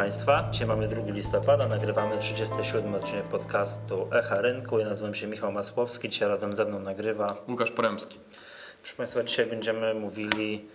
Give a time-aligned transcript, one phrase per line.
[0.00, 0.48] Państwa.
[0.50, 4.78] Dzisiaj mamy 2 listopada, nagrywamy 37 odcinek podcastu Echa Rynku.
[4.78, 8.18] Ja nazywam się Michał Masłowski, dzisiaj razem ze mną nagrywa Łukasz Poremski.
[8.78, 10.68] Proszę Państwa, dzisiaj będziemy mówili,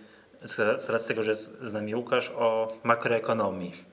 [0.78, 3.84] z racji tego, że jest z nami Łukasz, o makroekonomii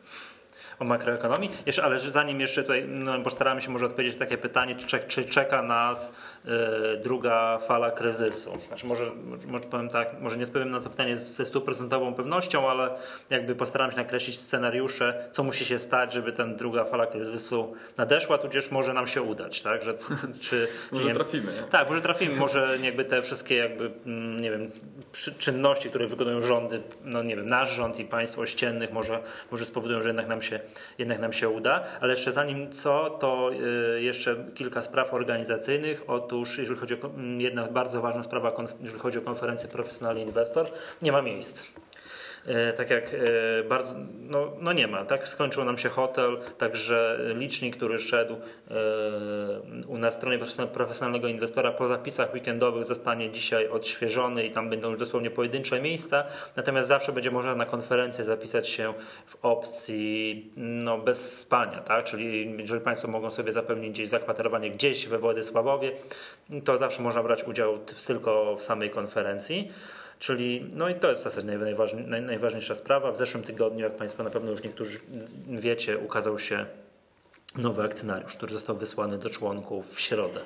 [0.83, 1.49] o makroekonomii.
[1.65, 5.61] Jeszcze, ale zanim jeszcze tutaj no, postaramy się może odpowiedzieć takie pytanie, czy, czy czeka
[5.61, 6.15] nas
[6.45, 6.49] y,
[6.97, 8.57] druga fala kryzysu.
[8.67, 9.11] Znaczy może,
[9.47, 12.89] może powiem tak, może nie odpowiem na to pytanie ze stuprocentową pewnością, ale
[13.29, 18.37] jakby postaram się nakreślić scenariusze, co musi się stać, żeby ten druga fala kryzysu nadeszła,
[18.37, 19.83] tudzież może nam się udać, tak?
[19.83, 19.93] Że,
[20.41, 21.53] czy, może nie, trafimy.
[21.53, 21.63] Nie?
[21.63, 24.71] Tak, może trafimy, może jakby te wszystkie jakby, mm, nie wiem,
[25.37, 29.19] czynności, które wykonują rządy, no nie wiem, nasz rząd i państwo ościennych może,
[29.51, 30.59] może spowodują, że jednak nam się
[30.97, 31.83] jednak nam się uda.
[32.01, 33.51] Ale jeszcze zanim co, to
[33.97, 36.03] y, jeszcze kilka spraw organizacyjnych.
[36.07, 40.67] Otóż, jeżeli chodzi o jedna bardzo ważna sprawa, jeżeli chodzi o konferencję Profesjonalny Inwestor,
[41.01, 41.67] nie ma miejsc.
[42.47, 45.27] E, tak jak e, bardzo, no, no nie ma, tak?
[45.27, 48.37] Skończył nam się hotel, także licznik, który szedł e,
[49.87, 50.39] u na stronie
[50.73, 56.23] profesjonalnego inwestora po zapisach weekendowych zostanie dzisiaj odświeżony i tam będą już dosłownie pojedyncze miejsca,
[56.55, 58.93] natomiast zawsze będzie można na konferencję zapisać się
[59.25, 62.05] w opcji no, bez spania, tak?
[62.05, 65.91] Czyli jeżeli Państwo mogą sobie zapewnić gdzieś zakwaterowanie gdzieś we Władysławowie,
[66.65, 69.71] to zawsze można brać udział tylko w samej konferencji.
[70.23, 71.47] Czyli, no i to jest w zasadzie
[72.21, 73.11] najważniejsza sprawa.
[73.11, 74.99] W zeszłym tygodniu, jak Państwo na pewno już niektórzy
[75.47, 76.65] wiecie, ukazał się
[77.57, 80.41] nowy akcjonariusz, który został wysłany do członków w środę.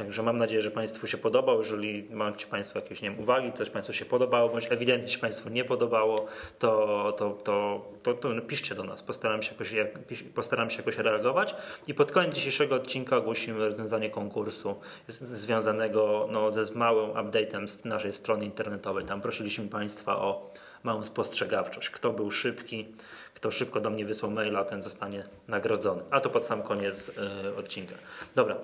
[0.00, 1.58] Także mam nadzieję, że Państwu się podobał.
[1.58, 5.48] Jeżeli macie Państwo jakieś nie wiem, uwagi, coś Państwu się podobało, bądź ewidentnie się Państwu
[5.48, 6.26] nie podobało,
[6.58, 9.02] to, to, to, to, to piszcie do nas.
[9.02, 11.54] Postaram się, jakoś, postaram się jakoś reagować.
[11.86, 14.74] I pod koniec dzisiejszego odcinka ogłosimy rozwiązanie konkursu
[15.08, 19.04] związanego no, ze małym update'em naszej strony internetowej.
[19.04, 20.50] Tam prosiliśmy Państwa o
[20.82, 21.90] małą spostrzegawczość.
[21.90, 22.86] Kto był szybki,
[23.34, 26.02] kto szybko do mnie wysłał maila, ten zostanie nagrodzony.
[26.10, 27.94] A to pod sam koniec y, odcinka.
[28.34, 28.56] Dobra,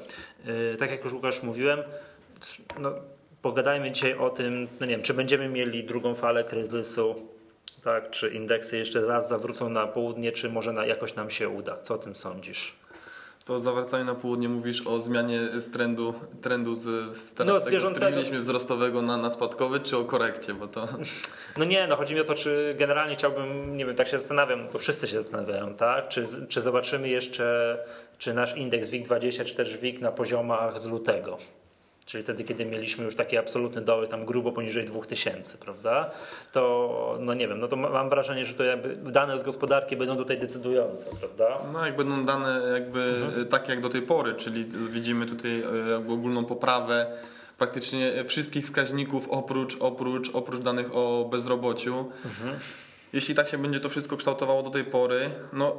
[0.46, 1.82] y, tak jak już mówiłem,
[2.78, 2.92] no,
[3.42, 7.14] pogadajmy dzisiaj o tym, no nie wiem, czy będziemy mieli drugą falę kryzysu,
[7.84, 11.78] tak, czy indeksy jeszcze raz zawrócą na południe, czy może na, jakoś nam się uda.
[11.82, 12.74] Co o tym sądzisz?
[13.46, 17.90] To zawracanie na południe mówisz o zmianie z trendu, trendu z, z teraz no, tego,
[17.90, 20.88] który mieliśmy wzrostowego na, na spadkowy, czy o korekcie, bo to...
[21.56, 24.68] No nie, no chodzi mi o to, czy generalnie chciałbym, nie wiem, tak się zastanawiam,
[24.68, 26.08] to wszyscy się zastanawiają, tak?
[26.08, 27.78] Czy, czy zobaczymy jeszcze,
[28.18, 31.38] czy nasz indeks WIG20, czy też WIG na poziomach z lutego
[32.06, 36.10] czyli wtedy, kiedy mieliśmy już takie absolutne doły, tam grubo poniżej 2000, prawda?
[36.52, 40.16] To, no nie wiem, no to mam wrażenie, że to jakby dane z gospodarki będą
[40.16, 41.58] tutaj decydujące, prawda?
[41.72, 43.46] No jak będą dane jakby mhm.
[43.46, 47.06] takie jak do tej pory, czyli widzimy tutaj e, ogólną poprawę
[47.58, 52.12] praktycznie wszystkich wskaźników oprócz, oprócz, oprócz danych o bezrobociu.
[52.24, 52.58] Mhm.
[53.12, 55.76] Jeśli tak się będzie to wszystko kształtowało do tej pory, no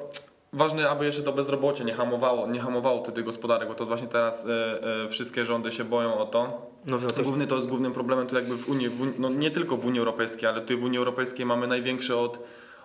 [0.58, 4.46] Ważne, aby jeszcze to bezrobocie nie hamowało, nie hamowało tutaj gospodarek, bo to właśnie teraz
[4.46, 6.68] e, e, wszystkie rządy się boją o to.
[6.86, 9.78] No, to Główny to jest głównym problemem tu jakby w Unii, w, no nie tylko
[9.78, 12.40] w Unii Europejskiej, ale tutaj w Unii Europejskiej mamy największe od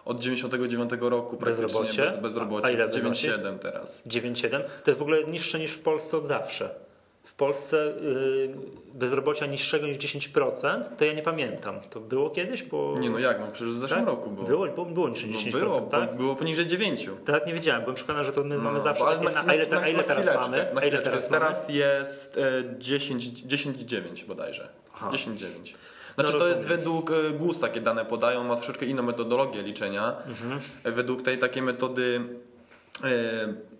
[0.04, 2.02] od 99 roku bezrobocie.
[2.02, 2.66] Bez, bezrobocie.
[2.66, 4.06] A ile 9,7 teraz.
[4.06, 6.74] 9,7 to jest w ogóle niższe niż w Polsce od zawsze
[7.24, 8.54] w Polsce y,
[8.94, 11.80] bezrobocia niższego niż 10%, to ja nie pamiętam.
[11.90, 12.62] To było kiedyś?
[12.62, 12.94] Bo...
[13.00, 14.08] Nie no jak, no przecież w zeszłym tak?
[14.08, 14.46] roku było.
[14.46, 16.16] Było, było, było niż 10%, no było, tak?
[16.16, 17.08] Było poniżej 9.
[17.24, 19.54] To nawet nie wiedziałem, byłem przekonany, że to my no, mamy zawsze takie, na, a
[19.54, 20.76] ile, na, ile teraz mamy?
[20.76, 24.68] A ile teraz, teraz jest e, 10, 10,9 bodajże.
[25.00, 25.74] 10,9.
[26.14, 30.16] Znaczy no, to jest według e, GUS takie dane podają, ma troszeczkę inną metodologię liczenia.
[30.26, 30.60] Mhm.
[30.84, 32.20] Według tej takiej metody
[33.04, 33.08] e,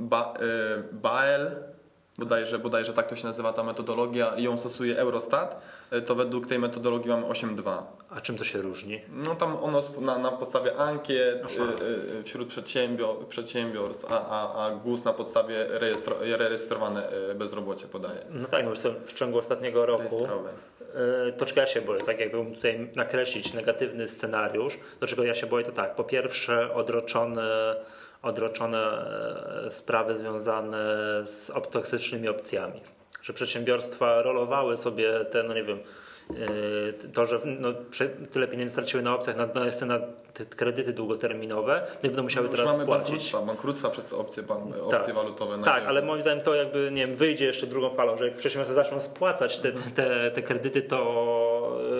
[0.00, 1.71] ba, e, BAEL
[2.18, 6.46] bodajże, bodajże tak to się nazywa ta metodologia i ją stosuje Eurostat, e, to według
[6.46, 7.82] tej metodologii mamy 8,2.
[8.10, 9.00] A czym to się różni?
[9.08, 14.70] No tam ono na, na podstawie ankiet y, y, wśród przedsiębior, przedsiębiorstw, a, a, a
[14.70, 18.20] GUS na podstawie rejestro, rejestrowane bezrobocie podaje.
[18.30, 18.72] No tak, no
[19.04, 20.50] w ciągu ostatniego roku Rejestrowe.
[21.36, 25.46] to czego ja się boję, tak jakbym tutaj nakreślić negatywny scenariusz, do czego ja się
[25.46, 27.76] boję to tak, po pierwsze odroczone
[28.22, 28.78] odroczone
[29.66, 30.78] e, sprawy związane
[31.24, 32.80] z toksycznymi opcjami.
[33.22, 35.78] Że przedsiębiorstwa rolowały sobie te, no nie wiem,
[36.30, 37.68] e, to, że no,
[38.30, 39.46] tyle pieniędzy straciły na opcjach, na,
[39.86, 40.00] na,
[40.56, 43.08] kredyty długoterminowe, no i będą musiały no, teraz mamy spłacić.
[43.08, 44.42] Bankructwa, bankructwa przez te opcje,
[44.82, 45.14] opcje tak.
[45.14, 45.58] walutowe.
[45.64, 48.74] Tak, ale moim zdaniem to jakby nie wiem, wyjdzie jeszcze drugą falą, że jak przedsiębiorcy
[48.74, 51.51] zaczną spłacać te, te, te kredyty, to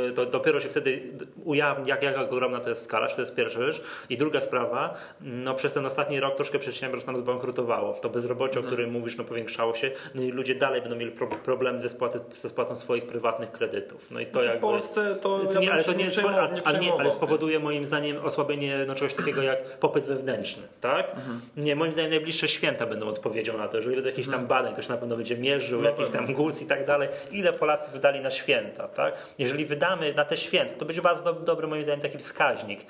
[0.09, 1.03] y, to dopiero się wtedy
[1.45, 3.83] ujawni, jak, jak ogromna to jest skala, to jest pierwsza rzecz.
[4.11, 7.93] I druga sprawa, no przez ten ostatni rok troszkę przedsiębiorstw nam zbankrutowało.
[7.93, 11.27] To bezrobocie, o którym mówisz, no powiększało się, no i ludzie dalej będą mieli pro,
[11.27, 14.11] problemy ze, spłaty, ze spłatą swoich prywatnych kredytów.
[14.11, 14.61] No i to W jakby...
[14.61, 17.59] Polsce to ja nie, bym ale to nie, przejmował- ale, nie ale, nie, ale spowoduje
[17.59, 21.11] moim zdaniem osłabienie no, czegoś takiego jak popyt wewnętrzny, tak?
[21.11, 21.41] Mhm.
[21.57, 24.83] Nie, moim zdaniem najbliższe święta będą odpowiedzią na to, jeżeli będą jakieś tam badań, to
[24.83, 25.97] się na pewno będzie mierzył, Mhm.
[25.97, 29.15] Na jakiś tam GUS i tak dalej, ile Polacy wydali na święta, tak?
[29.39, 32.87] Jeżeli wydamy na te święta, to będzie bardzo do, dobry moim zdaniem taki wskaźnik.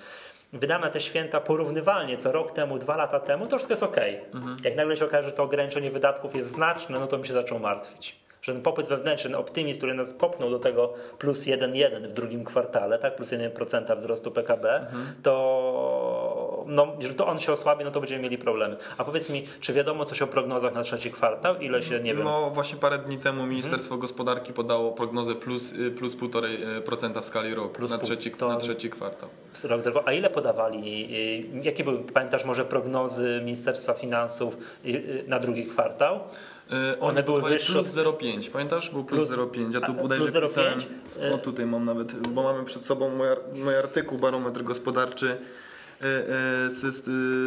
[0.52, 3.96] Wydamy na te święta porównywalnie co rok temu, dwa lata temu, to wszystko jest ok.
[4.34, 4.56] Mhm.
[4.64, 7.58] Jak nagle się okaże, że to ograniczenie wydatków jest znaczne, no to bym się zaczął
[7.58, 8.16] martwić.
[8.42, 12.44] Że ten popyt wewnętrzny, ten optymizm, który nas popchnął do tego plus 1,1 w drugim
[12.44, 15.06] kwartale, tak, plus 1% wzrostu PKB, Mhm.
[15.22, 15.32] to
[16.68, 18.76] no, jeżeli to on się osłabi, no to będziemy mieli problemy.
[18.98, 21.56] A powiedz mi, czy wiadomo coś o prognozach na trzeci kwartał?
[21.60, 23.50] Ile się, nie wiem, No właśnie parę dni temu Mhm.
[23.50, 28.56] Ministerstwo Gospodarki podało prognozę plus, y, plus 1,5% w skali roku Plus na, trzeci, na
[28.56, 29.28] trzeci kwartał.
[29.64, 29.82] rok.
[30.06, 31.04] A ile podawali,
[31.60, 36.16] y, jakie były, pamiętasz może prognozy Ministerstwa Finansów y, y, na drugi kwartał?
[36.16, 38.90] Y, One oni były wyższe Plus 0,5, pamiętasz?
[38.90, 39.74] Był plus, Plus- 0,5.
[39.74, 40.48] Ja tu bodajże plus 0,5?
[40.48, 43.26] pisałem, Y- no tutaj mam nawet, bo mamy przed sobą mój,
[43.64, 45.36] mój artykuł, barometr gospodarczy y, y,
[46.02, 47.04] z, z,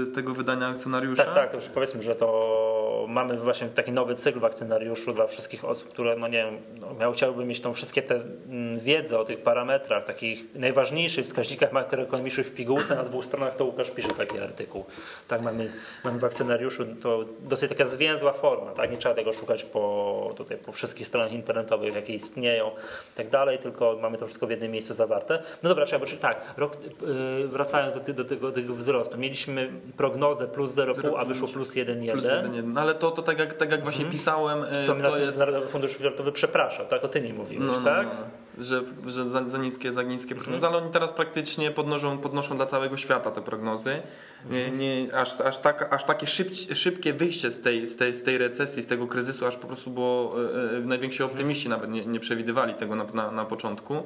[0.07, 1.23] z tego wydania akcjonariusza.
[1.23, 5.27] Tak, tak, to już powiedzmy, że to mamy właśnie taki nowy cykl w akcjonariuszu dla
[5.27, 9.19] wszystkich osób, które, no nie wiem, no miał, chciałyby mieć tą wszystkie te mm, wiedzę
[9.19, 14.13] o tych parametrach, takich najważniejszych wskaźnikach makroekonomicznych w pigułce na dwóch stronach, to Łukasz pisze
[14.13, 14.85] taki artykuł.
[15.27, 15.71] Tak mamy,
[16.03, 20.57] mamy w akcjonariuszu, to dosyć taka zwięzła forma, tak, nie trzeba tego szukać po, tutaj,
[20.57, 22.71] po wszystkich stronach internetowych, jakie istnieją
[23.13, 25.43] i tak dalej, tylko mamy to wszystko w jednym miejscu zawarte.
[25.63, 30.47] No dobra, trzeba, tak, rok, yy, wracając do, do, tego, do tego wzrostu, mieliśmy prognozę
[30.47, 32.11] plus 0,5, a wyszło plus 1,1.
[32.11, 32.63] Plus 1,1.
[32.63, 34.85] No ale to, to tak jak, tak jak właśnie pisałem, y, Mhm.
[34.85, 35.37] Co mi jest...
[35.39, 37.03] Narodowy Fundusz Światowy przeprasza, tak?
[37.03, 38.07] O ty mi mówiłeś, No, no, tak?
[38.07, 38.63] no.
[38.63, 40.43] Że, że za, za niskie, za niskie Mhm.
[40.45, 44.01] prognozy, ale oni teraz praktycznie podnoszą, podnoszą dla całego świata te prognozy.
[44.49, 48.23] Nie, nie, aż, aż, tak, aż takie szyb, szybkie wyjście z tej, z, tej, z
[48.23, 50.35] tej recesji, z tego kryzysu, aż po prostu było
[50.73, 53.95] e, e, najwięksi optymiści nawet nie, nie przewidywali tego na, na, na początku.
[53.95, 54.01] E,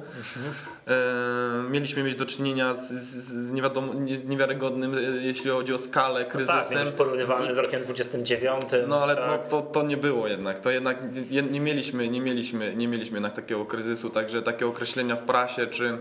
[1.70, 6.20] mieliśmy mieć do czynienia z, z, z niewiadomo, nie, niewiarygodnym, e, jeśli chodzi o skalę,
[6.24, 6.56] No kryzysem.
[6.78, 8.62] tak, już porównywalny z rokiem 29.
[8.88, 9.26] No ale tak.
[9.28, 10.60] no, to, to nie było jednak.
[10.60, 10.98] To jednak
[11.30, 15.66] nie, nie, mieliśmy, nie, mieliśmy, nie mieliśmy jednak takiego kryzysu, także takie określenia w prasie
[15.66, 15.98] czy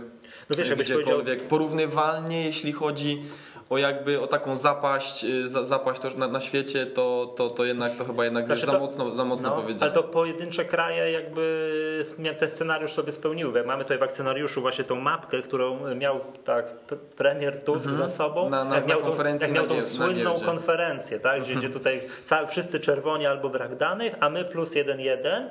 [0.50, 1.48] No wiesz, jakbyś powiedział, gdziekolwiek.
[1.48, 3.22] Porównywalnie, jeśli chodzi
[3.70, 7.96] o jakby o taką zapaść, y, za, zapaść na, na świecie, to, to, to jednak
[7.96, 9.92] to chyba jednak Znaczy za mocno, za mocno no, powiedziane.
[9.92, 12.04] ale to pojedyncze kraje jakby
[12.40, 13.64] ten scenariusz sobie spełniły.
[13.64, 16.74] mamy tutaj w akcjonariuszu właśnie tą mapkę, którą miał tak
[17.16, 18.50] premier Tusk za sobą.
[18.50, 21.42] Na- na- jak na miał tą, jak miał tą słynną konferencję, tak?
[21.42, 25.50] gdzie, gdzie tutaj ca- wszyscy czerwoni albo brak danych, a my plus 1,1.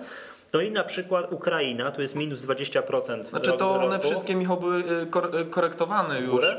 [0.52, 3.22] No i na przykład Ukraina, tu jest minus 20%.
[3.24, 4.06] Znaczy to one roku.
[4.08, 6.30] wszystkie Michał były y, y, korektowane już.
[6.30, 6.56] górę?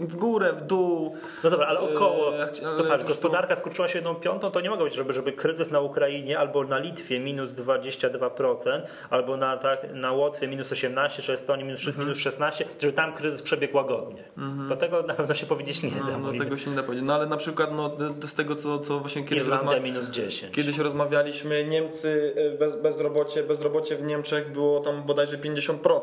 [0.00, 1.16] y, W górę, w dół.
[1.44, 2.32] No dobra, ale około.
[2.32, 5.12] Yy, To ale patrz, już gospodarka skurczyła się jedną piątą, to nie mogło być, żeby,
[5.12, 10.72] żeby kryzys na Ukrainie albo na Litwie minus 22%, albo na, tak, na Łotwie minus
[10.72, 12.06] 18, czy Estonii minus, Mhm.
[12.06, 14.24] minus 16, żeby tam kryzys przebiegł łagodnie.
[14.68, 15.96] To tego na pewno się powiedzieć nie da.
[15.96, 17.06] No, no moim- tego się nie da powiedzieć.
[17.08, 17.96] No ale na przykład no,
[18.28, 19.80] z tego co, co właśnie kiedyś rozmawialiśmy.
[19.92, 20.54] minus 10.
[20.56, 26.00] Kiedyś rozmawialiśmy, Niemcy bez, bezrobocie, bezrobocie w Niemczech było tam bodajże 50%.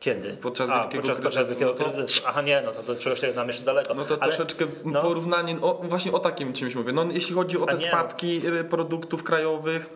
[0.00, 0.36] Kiedy?
[0.36, 1.48] Podczas A, wielkiego podczas, podczas kryzysu.
[1.60, 2.22] wielkiego No to- kryzysu.
[2.26, 3.94] Aha, nie, no to do czegoś nam jeszcze daleko.
[3.94, 5.02] No to Ale- troszeczkę no.
[5.02, 6.92] porównanie, o, właśnie o takim czymś mówię.
[6.92, 7.88] No, jeśli chodzi o te nie, no.
[7.88, 9.86] spadki y, produktów krajowych,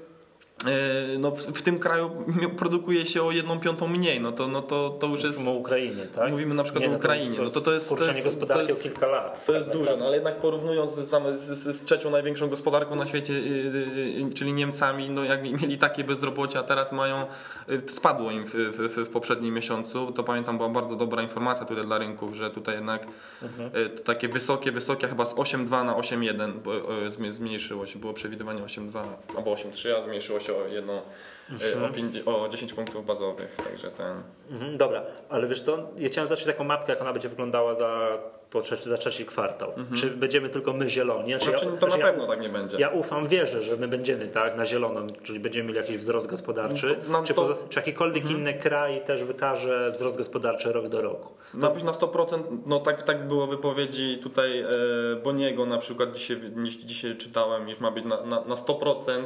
[1.19, 2.11] no, w, w tym kraju
[2.59, 5.39] produkuje się o jedną piątą mniej, no to, no to, to już jest...
[5.39, 6.31] Mówimy o Ukrainie, tak?
[6.31, 7.39] Mówimy na przykład nie, o no Ukrainie.
[7.43, 9.45] No to to jest- to Skurczenie jest- gospodarki to jest- o kilka lat.
[9.47, 10.01] To jest tak duże, naprawdę.
[10.01, 14.35] no ale jednak porównując z, z, z, trzecią największą gospodarką na świecie, y, y, y,
[14.35, 17.27] czyli Niemcami, no jak mieli takie bezrobocie, a teraz mają,
[17.87, 21.99] spadło im w, w, w, poprzednim miesiącu, to pamiętam była bardzo dobra informacja tutaj dla
[21.99, 23.07] rynków, że tutaj jednak
[23.97, 28.13] to takie wysokie, wysokie chyba z 8,2 na 8,1 bo, y, zmi- zmniejszyło się, było
[28.13, 29.03] przewidywanie 8,2
[29.37, 33.91] albo 8,3, a zmniejszyło się o jedną, y, o, pięć- o 10 punktów bazowych, także
[33.91, 34.23] ten...
[34.51, 38.19] Mhm, dobra, ale wiesz co, ja chciałem zacząć taką mapkę, jak ona będzie wyglądała za,
[38.51, 39.73] po trzeci, za trzeci kwartał.
[39.97, 41.31] Czy będziemy tylko my zieloni?
[41.31, 42.77] Znaczy, Znaczy, to na znaczy pewno tak nie będzie.
[42.79, 46.97] Ja ufam, wierzę, że my będziemy tak na zielono, czyli będziemy mieli jakiś wzrost gospodarczy.
[47.09, 51.29] No to- czy, to- czy jakikolwiek inny kraj też wykaże wzrost gospodarczy rok do roku?
[51.55, 54.67] Ma być na 100%, no tak, tak było wypowiedzi tutaj e,
[55.25, 56.41] Boniego na przykład dzisiaj,
[56.85, 59.25] dzisiaj czytałem, iż ma być na, na, na 100% e,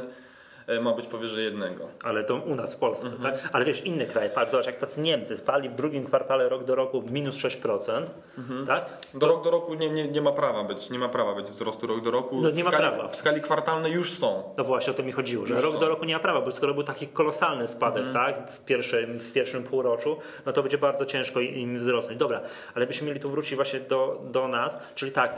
[0.81, 1.87] ma być powyżej jednego.
[2.03, 3.33] Ale to u nas w Polsce, Mhm.
[3.33, 3.49] tak?
[3.53, 6.75] Ale wiesz, inne kraje, patrz, zobacz, jak tacy Niemcy spali w drugim kwartale rok do
[6.75, 8.65] roku minus 6%, Mhm.
[8.67, 8.85] tak?
[9.13, 11.87] Do rok do roku nie, nie, nie ma prawa być, nie ma prawa być wzrostu
[11.87, 12.41] rok do roku.
[12.41, 13.07] No nie ma skali, prawa.
[13.07, 14.43] W skali kwartalnej już są.
[14.57, 15.79] No właśnie o to mi chodziło, że Już rok są.
[15.79, 19.31] do roku nie ma prawa, bo skoro był taki kolosalny spadek, tak, w pierwszym, w
[19.33, 22.19] pierwszym półroczu, no to będzie bardzo ciężko im wzrosnąć.
[22.19, 22.41] Dobra,
[22.75, 25.33] ale byśmy mieli tu wrócić właśnie do, do nas, czyli tak,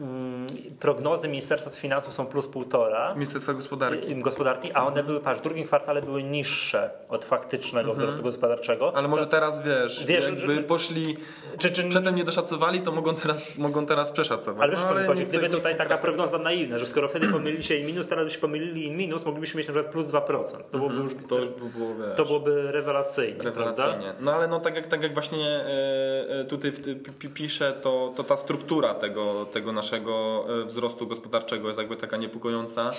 [0.00, 0.46] mm,
[0.80, 4.10] prognozy Ministerstwa Finansów są plus półtora, Ministerstwa Gospodarki.
[4.10, 4.22] im
[4.68, 8.96] gospodarki, a one były, patrz, w drugim kwartale były niższe od faktycznego wzrostu gospodarczego.
[8.96, 11.16] Ale może teraz wiesz, Wiesz, jakby że- poszli,
[11.58, 14.62] Czy, czy, przedtem nie doszacowali, to mogą teraz, mogą teraz przeszacować.
[14.62, 15.24] ale wiesz, no, co mi chodzi?
[15.24, 18.40] Gdyby nie tutaj taka prognoza naiwna, że skoro wtedy pomylili się i minus, teraz byśmy
[18.40, 20.64] pomylili i minus, moglibyśmy mieć na przykład plus 2%.
[20.70, 23.98] To byłoby już, To już by było, wiesz, to byłoby rewelacyjnie, prawda?
[24.20, 27.72] No ale no tak jak, tak jak właśnie e, e, tutaj w, pi- pi- pisze,
[27.72, 32.90] to, to ta struktura tego, tego naszego e, wzrostu gospodarczego jest jakby taka niepokojąca.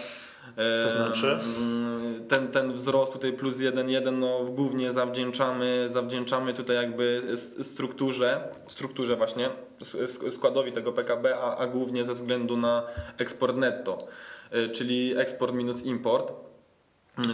[0.56, 1.39] To znaczy?
[1.58, 7.22] mm, Ten, ten wzrost tutaj plus 1,1 no głównie zawdzięczamy, zawdzięczamy tutaj jakby
[7.62, 9.50] strukturze, strukturze właśnie,
[10.29, 12.84] składowi tego PKB, a, a głównie ze względu na
[13.18, 14.08] eksport netto,
[14.51, 16.34] e, czyli eksport minus import.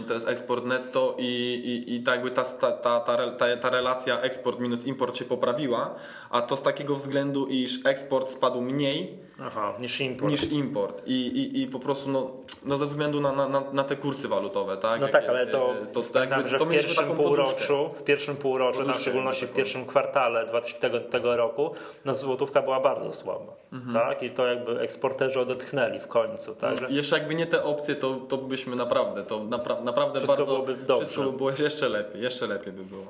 [0.06, 3.70] To jest eksport netto i, i, i tak jakby ta, ta, ta, ta, ta, ta
[3.70, 5.94] relacja eksport minus import się poprawiła,
[6.30, 10.30] a to z takiego względu, iż eksport spadł mniej Aha, niż import.
[10.32, 12.30] niż import i, i, i po prostu no,
[12.64, 15.00] no ze względu na, na, na, te kursy walutowe, tak?
[15.00, 17.22] No Jak- tak, ale jak- to, to, to pamiętam, jakby, że to w pierwszym poduszkę.
[17.24, 19.56] półroczu, w pierwszym półroczu, tam w Poduszkę szczególności w taką.
[19.56, 21.70] pierwszym kwartale 2000 tego, tego roku,
[22.04, 23.92] no złotówka była bardzo słaba, Mhm.
[23.92, 24.22] tak?
[24.22, 26.90] I to jakby eksporterzy odetchnęli w końcu, tak?
[26.90, 30.52] I Jeszcze jakby nie te opcje, to, to byśmy naprawdę, to napra- naprawdę Wszystko bardzo,
[30.52, 31.04] byłoby dobrze.
[31.04, 33.06] wszystko by było jeszcze lepiej, jeszcze lepiej by było.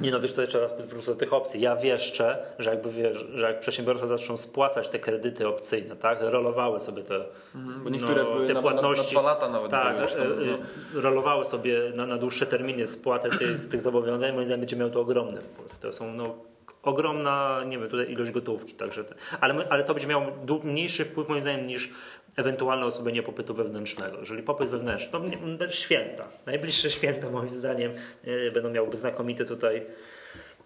[0.00, 1.60] Nie no, wiesz co, jeszcze raz wrócę do tych opcji.
[1.60, 6.18] Ja wieszczę, że jakby wiesz, że jak przedsiębiorstwa zaczną spłacać te kredyty opcyjne, tak?
[6.20, 7.24] Rolowały sobie te,
[7.54, 9.14] Bo niektóre były te na- na- płatności.
[9.14, 10.98] na dwa lata nawet tak, były już tam, e, no.
[10.98, 14.90] e, rolowały sobie na, na dłuższe terminy spłatę tych, tych zobowiązań, moim zdaniem będzie miał
[14.90, 15.78] to ogromny wpływ.
[15.78, 16.34] To są no,
[16.82, 19.04] ogromna, nie wiem, tutaj ilość gotówki, także
[19.40, 20.26] ale, ale to będzie miało
[20.64, 21.90] mniejszy wpływ moim zdaniem niż
[22.38, 24.20] ewentualne osłabienie popytu wewnętrznego.
[24.20, 25.10] Jeżeli popyt wewnętrzny,
[25.58, 27.92] to święta, najbliższe święta moim zdaniem
[28.24, 29.82] e, będą miały znakomity tutaj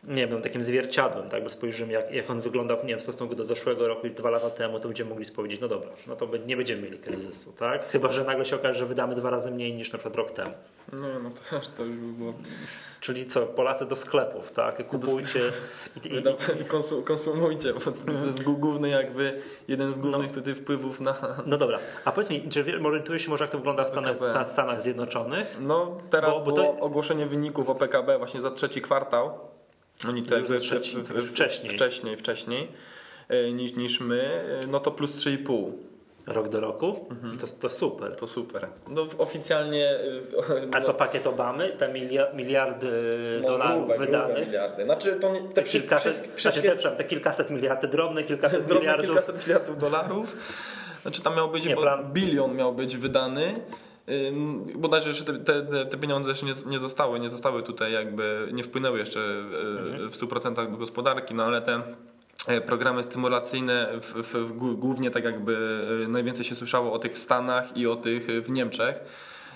[0.04, 3.34] nie wiem, takim zwierciadłem, tak, bo spojrzymy jak, jak on wyglądał nie wiem, w stosunku
[3.34, 6.28] do zeszłego roku i dwa lata temu, to będziemy mogli powiedzieć, no dobra, no to
[6.46, 7.88] nie będziemy mieli kryzysu, tak?
[7.88, 10.52] Chyba, że nagle się okaże, że wydamy dwa razy mniej niż na przykład rok temu.
[10.92, 12.34] No, no to, aż to już by było.
[13.00, 14.86] Czyli co, Polacy do sklepów, tak?
[14.86, 15.40] Kupujcie.
[16.04, 16.36] I, i, Wyda-
[16.68, 21.14] konsu- Konsumujcie, bo to, to jest główny jakby jeden z głównych tutaj wpływów na.
[21.46, 24.48] no dobra, a powiedz mi, czy orientujesz się może jak to wygląda w Stanach, w
[24.48, 25.56] Stanach Zjednoczonych?
[25.60, 29.38] No teraz Bo- bo było to- ogłoszenie wyników o PKB właśnie za trzeci kwartał.
[30.08, 31.72] Oni Za jakby trzeci, w- w- wcześniej.
[31.74, 32.68] wcześniej, wcześniej
[33.28, 34.22] e, niż, niż my,
[34.64, 35.72] e, no to plus 3,5.
[36.26, 37.06] Rok do roku?
[37.10, 37.38] Mhm.
[37.38, 38.14] To, to super.
[38.16, 38.68] To super.
[38.88, 39.86] No oficjalnie.
[39.90, 39.98] e,
[40.72, 41.68] A no, co pakiet Obamy?
[41.68, 42.88] Te milia- miliardy
[43.42, 44.46] no, dolarów grube, grube wydanych?
[44.46, 44.84] miliardy.
[44.84, 47.88] Znaczy to nie, te wszystkie, kilkaset, wszystkie, znaczy wszystkie te, przepraszam, te kilkaset miliardów, te
[47.96, 49.06] drobne kilkaset drobne miliardów.
[49.06, 50.36] kilkaset miliardów dolarów.
[51.02, 53.54] Znaczy tam miał być, Nie, plan- bilion miał być wydany.
[54.74, 58.64] Bodajże jeszcze te, te, te pieniądze jeszcze nie, nie zostały, nie zostały tutaj jakby, nie
[58.64, 59.22] wpłynęły jeszcze y,
[59.92, 60.10] Mhm.
[60.10, 61.82] w 100% do gospodarki, no ale te
[62.66, 65.56] programy stymulacyjne w, w, w, głó- głównie tak jakby
[66.04, 68.96] e, najwięcej się słyszało o tych w Stanach i o tych w Niemczech.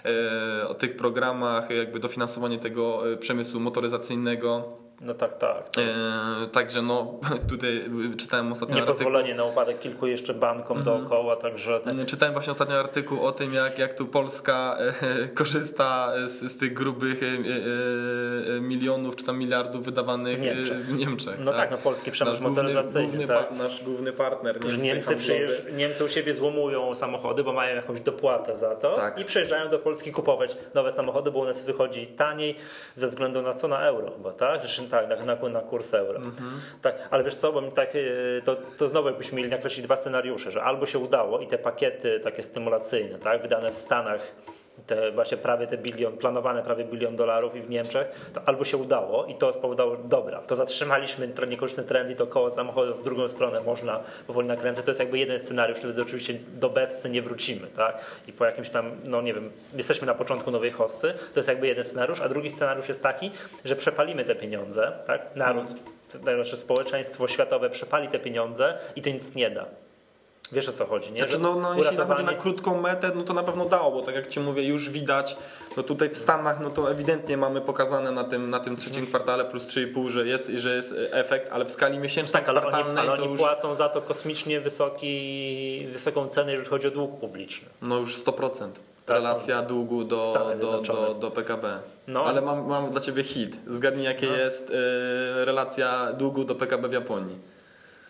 [0.05, 4.79] E, O tych programach jakby dofinansowanie tego e, przemysłu motoryzacyjnego.
[5.01, 5.65] No tak, tak.
[5.79, 7.85] E, Także no tutaj
[8.19, 10.99] czytałem ostatnio artykuł- Niepozwolenie na upadek kilku jeszcze bankom Mhm.
[10.99, 16.13] dookoła, także te, Czytałem właśnie ostatnio artykuł o tym, jak, jak tu Polska e, korzysta
[16.27, 20.77] z, z tych grubych e, e, e, milionów czy tam miliardów wydawanych W Niemczech.
[20.77, 21.39] e, w Niemczech.
[21.39, 23.49] No tak, no polski przemysł Nasz motoryzacyjny, Główny, tak.
[23.49, 24.61] pa, nasz główny partner.
[24.65, 25.17] Niemcy, handlowy.
[25.17, 29.19] przyjeżdż, Niemcy u siebie złomują samochody, bo mają jakąś dopłatę za to Tak.
[29.19, 32.55] i przyjeżdżają do Polski kupować nowe samochody, bo u nas wychodzi taniej
[32.95, 33.69] ze względu na co?
[33.69, 34.61] Na euro chyba, tak?
[34.61, 36.21] Zresztą tak, na, na, na kurs euro.
[36.83, 39.97] Tak, ale wiesz co, bo mi tak, yy, to, to znowu jakbyśmy mieli nakreślić dwa
[39.97, 44.35] scenariusze, że albo się udało i te pakiety takie stymulacyjne, tak, wydane w Stanach
[44.87, 48.77] te właśnie prawie te bilion, planowane prawie bilion dolarów i w Niemczech, to albo się
[48.77, 53.31] udało i to spowodowało, dobra, to zatrzymaliśmy niekorzystny trend i to koło samochodów w drugą
[53.31, 54.85] stronę można powoli nakręcać.
[54.85, 58.05] To jest jakby jeden scenariusz, wtedy oczywiście do bezcy nie wrócimy, tak?
[58.29, 61.67] I po jakimś tam, no nie wiem, jesteśmy na początku nowej hossy, to jest jakby
[61.67, 63.31] jeden scenariusz, a drugi scenariusz jest taki,
[63.65, 65.37] że przepalimy te pieniądze, tak?
[65.37, 65.67] Naród,
[66.13, 69.67] to znaczy społeczeństwo światowe przepali te pieniądze i to nic nie da.
[70.53, 71.19] Wiesz o co chodzi, nie?
[71.19, 74.03] Znaczy, no, no, jeśli uratowanie- chodzi na krótką metę, no to na pewno dało, bo
[74.03, 75.37] tak jak Ci mówię, już widać,
[75.77, 79.45] no tutaj w Stanach, no to ewidentnie mamy pokazane na tym, na tym trzecim kwartale
[79.45, 83.07] plus 3,5, że jest, że jest efekt, ale w skali miesięcznej, Tak, ale oni, kwartalnej
[83.09, 87.21] ale to oni już, płacą za to kosmicznie wysoki, wysoką cenę, jeżeli chodzi o dług
[87.21, 87.69] publiczny.
[87.83, 88.71] no już 100%.
[89.07, 91.79] Tak, relacja długu do, do, do, do PKB.
[92.09, 92.25] No.
[92.25, 93.57] Ale mam, mam dla Ciebie hit.
[93.67, 94.37] Zgadnij jakie No.
[94.37, 94.75] jest y,
[95.45, 97.39] relacja długu do PKB w Japonii.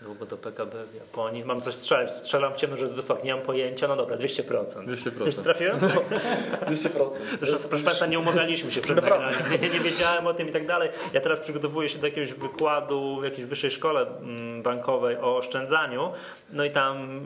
[0.02, 1.44] Długo do PKB w Japonii.
[1.44, 2.10] Mam coś strzelać.
[2.10, 3.26] Strzelam w ciemno, że jest wysoki.
[3.26, 3.88] Nie mam pojęcia.
[3.88, 4.42] No dobra, 200%.
[4.86, 5.26] 200%.
[5.26, 5.80] Już trafiłem?
[5.80, 5.90] Tak.
[6.70, 7.10] 200%.
[7.42, 9.40] Zresztą, proszę Państwa, nie umawialiśmy się przed nagraniem.
[9.62, 10.88] Nie, nie wiedziałem o tym i tak dalej.
[11.12, 16.12] Ja teraz przygotowuję się do jakiegoś wykładu w jakiejś wyższej szkole mm, bankowej o oszczędzaniu.
[16.50, 17.20] No i tam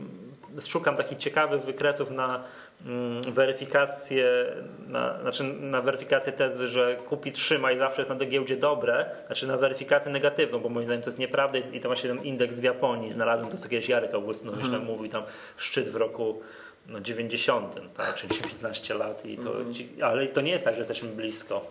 [0.67, 2.43] szukam takich ciekawych wykresów na
[3.31, 4.45] weryfikację,
[4.87, 9.47] na, znaczy na weryfikację tezy, że kupi, trzyma i zawsze jest na giełdzie dobre, znaczy
[9.47, 12.63] na weryfikację negatywną, bo moim zdaniem to jest nieprawda i to właśnie ten indeks w
[12.63, 15.23] Japonii znalazłem, to co kiedyś Jarek Augustyn myślę, mówił tam
[15.57, 16.41] szczyt w roku
[16.87, 20.81] no, 90, tak, czyli 19 lat i to, ci, ale to nie jest tak, że
[20.81, 21.65] jesteśmy blisko.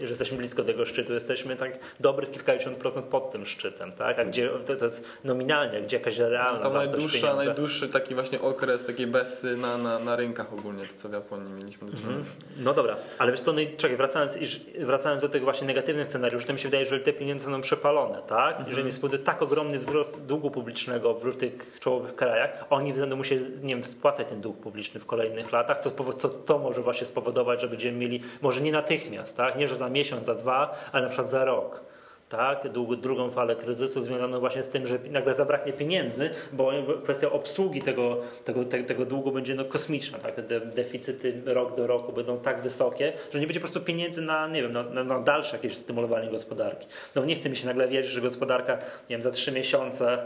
[0.00, 4.18] Że jesteśmy blisko tego szczytu, jesteśmy tak dobrych kilkadziesiąt procent pod tym szczytem, tak?
[4.18, 8.40] A gdzie to, to jest nominalnie, gdzie jakaś realna Tam wartość najdłuższa, najdłuższy taki właśnie
[8.40, 12.24] okres takiej bessy na, na, na rynkach ogólnie, to co w Japonii mieliśmy do czynienia.
[12.58, 14.38] No dobra, ale wiesz co, no i czekaj, wracając,
[14.78, 18.22] wracając do tych właśnie negatywnych scenariuszy, to mi się wydaje, że te pieniądze są przepalone,
[18.26, 18.64] tak?
[18.66, 23.44] Jeżeli jest spowoduje tak ogromny wzrost długu publicznego w tych czołowych krajach, oni będą musieli,
[23.62, 27.60] nie wiem, spłacać ten dług publiczny w kolejnych latach, co, co to może właśnie spowodować,
[27.60, 29.56] że będziemy mieli, może nie natychmiast, tak?
[29.56, 31.82] Nie, że za miesiąc, za dwa, ale na przykład za rok.
[32.28, 32.68] Tak,
[33.00, 38.16] drugą falę kryzysu związaną właśnie z tym, że nagle zabraknie pieniędzy, bo kwestia obsługi tego,
[38.44, 40.18] tego, te- tego długu będzie no, kosmiczna.
[40.18, 40.34] Tak?
[40.34, 44.22] Te de- deficyty rok do roku będą tak wysokie, że nie będzie po prostu pieniędzy
[44.22, 46.86] na, nie wiem, na, na, na dalsze jakieś stymulowanie gospodarki.
[47.14, 50.18] No nie chce mi się nagle wierzyć, że gospodarka nie wiem, za trzy miesiące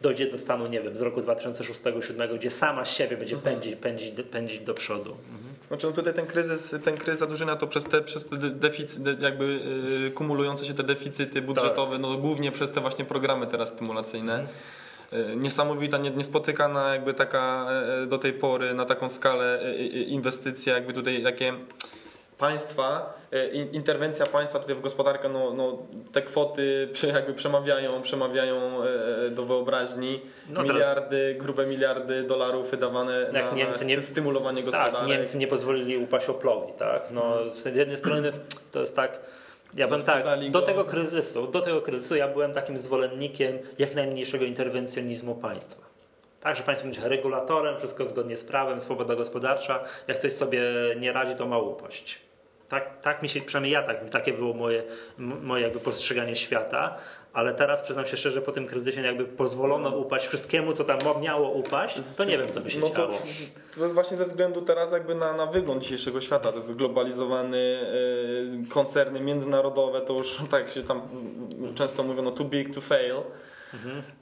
[0.00, 4.60] dojdzie do stanu, nie wiem, z roku 2006-2007, gdzie sama siebie będzie pędzić, pędzić, pędzić
[4.60, 5.16] do przodu.
[5.70, 9.00] Znaczy no tutaj ten kryzys, ten kryzys zadłużenia to przez te, przez te de- deficy,
[9.02, 9.60] de, jakby
[10.04, 14.46] yy, kumulujące się te deficyty budżetowe, no głównie przez te właśnie programy teraz stymulacyjne.
[15.12, 17.66] Yy, Niesamowita, nie- niespotykana jakby taka
[18.00, 19.60] yy, do tej pory na taką skalę
[20.06, 21.52] inwestycja, jakby tutaj takie
[22.40, 23.14] państwa,
[23.52, 25.78] in- interwencja państwa tutaj w gospodarkę, no, no
[26.12, 28.84] te kwoty jakby przemawiają, przemawiają
[29.24, 30.20] yy, do wyobraźni.
[30.48, 34.96] No miliardy, grube miliardy dolarów wydawane na, Niemcy nie- stymulowanie gospodarki.
[34.98, 37.02] Tak, Niemcy nie pozwolili upaść Oplowi, tak?
[37.10, 38.32] No, z jednej strony
[38.72, 39.20] to jest tak,
[39.76, 40.66] ja byłem tak, sprzedali do go.
[40.66, 45.90] tego kryzysu, do tego kryzysu ja byłem takim zwolennikiem jak najmniejszego interwencjonizmu państwa.
[46.40, 50.62] Tak, że państwo będzie regulatorem, wszystko zgodnie z prawem, swoboda gospodarcza, jak coś sobie
[50.96, 52.18] nie radzi, to ma upaść.
[52.70, 54.82] Tak, tak mi się, przynajmniej ja tak, takie było moje,
[55.18, 56.96] moje jakby postrzeganie świata,
[57.32, 61.50] ale teraz przyznam się szczerze, po tym kryzysie jakby pozwolono upaść wszystkiemu, co tam miało
[61.50, 63.18] upaść, to nie wiem, co by się no to, działo.
[63.74, 66.52] to jest właśnie ze względu teraz jakby na, na wygląd dzisiejszego świata.
[66.52, 67.80] To jest zglobalizowany,
[68.64, 71.02] y, koncerny międzynarodowe, to już tak się tam
[71.74, 73.16] często mówią, no too big to fail.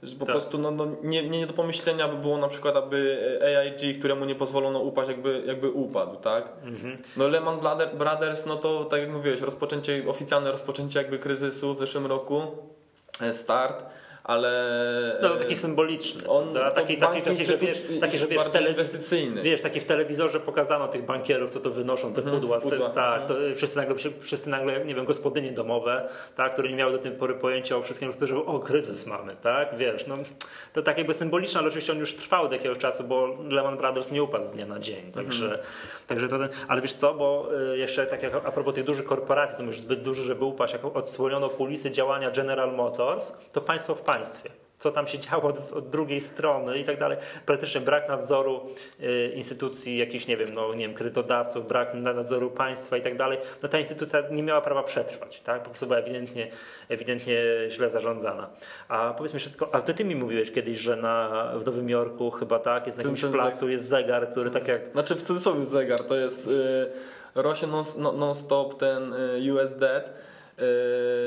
[0.03, 0.35] Że po Tak.
[0.35, 3.19] prostu no, no, nie, nie do pomyślenia by było na przykład, aby
[3.57, 6.49] AIG, któremu nie pozwolono upaść, jakby, jakby upadł, tak?
[6.63, 6.97] Mhm.
[7.17, 11.79] No Lehman Brother- Brothers, no to tak jak mówiłeś, rozpoczęcie, oficjalne rozpoczęcie jakby kryzysu w
[11.79, 12.41] zeszłym roku,
[13.21, 13.85] e, start,
[14.29, 15.19] ale...
[15.21, 16.29] No e, taki symboliczny.
[16.29, 19.41] on- to taki, taki, taki, że wiesz, taki, że wiesz, inwestycyjny.
[19.41, 22.89] wiesz, taki w telewizorze pokazano tych bankierów, co to wynoszą, te pudła, Mhm, pudła.
[22.89, 26.91] Te, tak, to wszyscy nagle, wszyscy nagle, nie wiem, gospodynie domowe, tak, które nie miały
[26.91, 30.15] do tej pory pojęcia o wszystkim, że o, kryzys mamy, tak, wiesz, no,
[30.73, 34.11] to tak jakby symboliczne, ale oczywiście on już trwał od jakiegoś czasu, bo Lehman Brothers
[34.11, 35.63] nie upadł z dnia na dzień, także, Mhm.
[36.07, 39.05] także to ten, ale wiesz co, bo y, jeszcze tak jak a propos tych dużych
[39.05, 43.95] korporacji, są już zbyt duże, żeby upaść, jak odsłoniono kulisy działania General Motors, to państwo
[43.95, 47.17] w państwie co tam się działo od, od drugiej strony i tak dalej.
[47.45, 48.61] Praktycznie brak nadzoru
[48.99, 53.17] y, instytucji jakichś, nie wiem, no nie wiem, kredytodawców, brak na- nadzoru państwa i tak
[53.17, 53.37] dalej.
[53.63, 55.63] No ta instytucja nie miała prawa przetrwać, tak?
[55.63, 56.47] Po prostu była ewidentnie,
[56.89, 57.37] ewidentnie
[57.69, 58.49] źle zarządzana.
[58.87, 61.89] A powiedz mi jeszcze tylko, a ty, ty mi mówiłeś kiedyś, że na, w Nowym
[61.89, 64.91] Jorku chyba tak, jest na jakimś ten placu, jest zegar, który tak jak...
[64.91, 66.51] Znaczy w cudzysłowie zegar, to jest y,
[67.35, 70.28] rośnie non- non- non-stop ten y, US debt, y,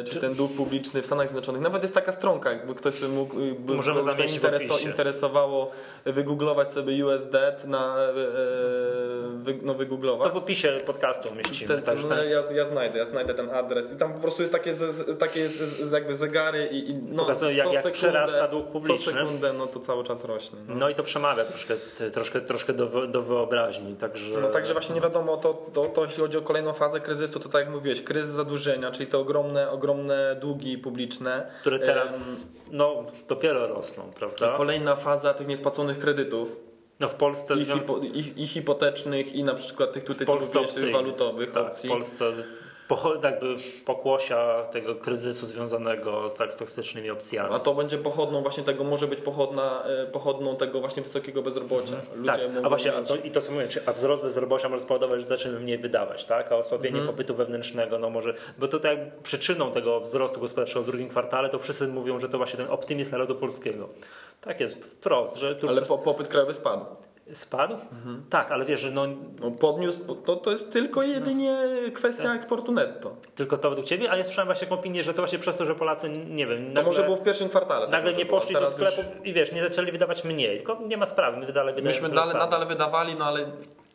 [0.05, 1.62] czy ten dług publiczny w Stanach Zjednoczonych.
[1.62, 5.71] Nawet jest taka stronka, jakby ktoś sobie mógł, by, Możemy kogoś to intereso, interesowało,
[6.05, 8.23] wygooglować sobie US debt, na, y, y,
[9.33, 10.33] wy, no To wygooglować.
[10.33, 11.68] w opisie podcastu umieścimy.
[11.75, 14.42] Ten, także no, ten- ja, ja znajdę, ja znajdę ten adres i tam po prostu
[14.42, 17.83] jest takie, z, takie z, z, jakby zegary i, i no, Pokazują, jak- co jak
[17.83, 19.12] sekundę, przyrasta dług Co publiczny.
[19.12, 20.59] sekundę no to cały czas rośnie.
[20.68, 20.75] No.
[20.75, 21.75] No i to przemawia troszkę,
[22.12, 24.40] troszkę, troszkę do, do wyobraźni, także...
[24.40, 27.49] No także właśnie nie wiadomo, to, to, to jeśli chodzi o kolejną fazę kryzysu, to
[27.49, 31.51] tak jak mówiłeś, kryzys zadłużenia, czyli te ogromne, ogromne długi publiczne.
[31.61, 34.57] które teraz no, dopiero rosną, prawda?
[34.57, 36.57] Kolejna faza tych niespłaconych kredytów
[37.01, 40.91] No w Polsce, i, hipo, i, i hipotecznych i na przykład tych tutaj w Polsce
[40.91, 41.89] walutowych tak, opcji.
[41.89, 42.33] w Polsce
[43.25, 47.55] jakby pokłosia tego kryzysu związanego tak, z toksycznymi opcjami.
[47.55, 51.97] A to będzie pochodną właśnie tego, może być pochodna, e, pochodną tego właśnie wysokiego bezrobocia.
[52.15, 55.21] Ludzie Tak, a właśnie a to, i to co mówię, a wzrost bezrobocia może spowodować,
[55.21, 56.53] że zaczniemy mniej wydawać, tak?
[56.53, 57.07] A osłabienie Mhm.
[57.17, 61.59] popytu wewnętrznego, no może, bo to tak przyczyną tego wzrostu gospodarczego w drugim kwartale, to
[61.59, 63.89] wszyscy mówią, że to właśnie ten optymizm narodu polskiego.
[64.41, 66.85] Tak jest wprost, że Ale po, popyt krajowy spadł.
[67.33, 67.77] Spadł?
[68.31, 69.07] Tak, ale wiesz, że no,
[69.40, 71.59] No, podniósł, to, to jest tylko jedynie
[71.95, 72.37] kwestia Tak.
[72.37, 73.16] eksportu netto.
[73.35, 75.66] tylko to według ciebie, a ja słyszałem właśnie taką opinię, że to właśnie przez to,
[75.66, 77.81] że Polacy, nie wiem, To nagle, może było w pierwszym kwartale.
[77.87, 80.97] tak nagle nie poszli do sklepu już- i wiesz, nie zaczęli wydawać mniej, tylko nie
[80.97, 83.40] ma sprawy, my dalej wydajemy Myśmy dalej, nadal wydawali, no ale,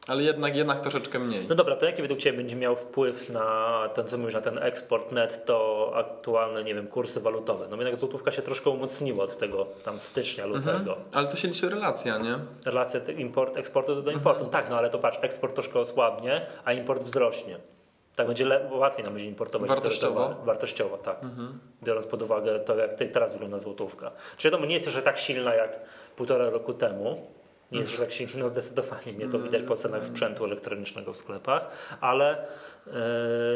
[0.08, 1.46] ale jednak, jednak troszeczkę mniej.
[1.50, 4.58] No dobra, to jaki według Ciebie będzie miał wpływ na ten, co mówisz, na ten
[4.58, 7.68] eksport netto, aktualne, nie wiem, kursy walutowe?
[7.70, 10.98] No jednak złotówka się troszkę umocniła od tego tam stycznia, lutego.
[11.14, 12.40] Ale to się liczy relacja, nie?
[12.66, 14.46] Relacja import, eksportu do importu.
[14.46, 17.58] Tak, no ale to patrz, eksport troszkę osłabnie, a import wzrośnie.
[18.16, 20.36] Tak będzie le- łatwiej nam będzie importować Wartościowo?
[20.46, 21.18] Wartościowo, tak.
[21.84, 24.12] Biorąc pod uwagę to, jak te- teraz wygląda złotówka.
[24.38, 25.80] Czy wiadomo, nie jest jeszcze tak silna jak
[26.16, 27.28] półtora roku temu.
[27.72, 29.28] Nie jest już tak silna, no zdecydowanie nie.
[29.28, 31.70] To widać po cenach sprzętu elektronicznego w sklepach,
[32.02, 32.48] ale
[32.88, 32.94] e,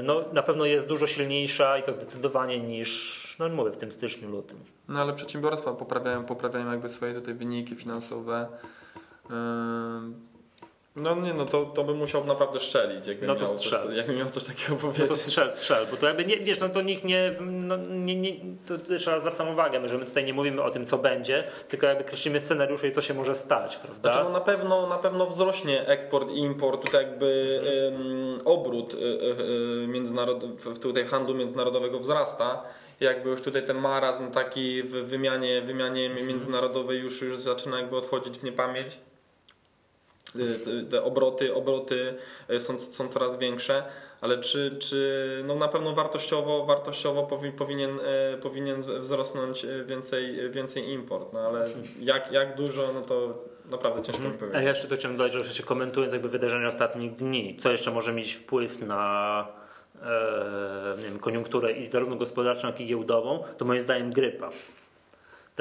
[0.04, 4.30] no, na pewno jest dużo silniejsza i to zdecydowanie niż, no mówię, w tym styczniu,
[4.30, 4.60] lutym.
[4.88, 8.48] No ale przedsiębiorstwa poprawiają, poprawiają jakby swoje tutaj wyniki finansowe.
[9.32, 10.31] Ym,
[10.96, 13.96] No nie, no to, to by musiał naprawdę szczelić, jakby, No to miał, coś, strzel.
[13.96, 15.12] jakby miał coś takiego No to powiedzieć.
[15.22, 18.74] strzel, strzel, bo to jakby nie, wiesz, no to nikt nie, no, nie, nie to
[19.12, 22.42] raz zwracam uwagę, że my tutaj nie mówimy o tym, co będzie, tylko jakby kreślimy
[22.42, 24.12] scenariusze i co się może stać, prawda?
[24.14, 28.98] Znaczy, no na pewno, na pewno wzrośnie eksport i import, tutaj jakby ym, obrót y,
[28.98, 29.04] y,
[29.84, 32.64] y, międzynarod, w, w tutaj handlu międzynarodowego wzrasta.
[33.00, 38.38] Jakby już tutaj ten marazm taki w wymianie, wymianie międzynarodowej już, już zaczyna jakby odchodzić
[38.38, 38.98] w niepamięć.
[40.36, 42.14] Y, te- obroty, obroty
[42.50, 43.84] y, są, są coraz większe,
[44.22, 48.00] ale czy, czy no na pewno wartościowo, wartościowo powi, powinien,
[48.36, 54.22] y, powinien wzrosnąć więcej, więcej import, no ale jak, jak dużo, no to naprawdę ciężko
[54.24, 54.64] mi A powiedzieć.
[54.64, 58.14] ja jeszcze to chciałem dodać, że oczywiście komentując jakby wydarzenia ostatnich dni, co jeszcze może
[58.14, 59.48] mieć wpływ na
[60.02, 64.50] e, nie wiem, koniunkturę i zarówno gospodarczą, jak i giełdową, to moim zdaniem grypa.